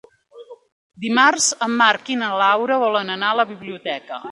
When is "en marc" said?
1.67-2.11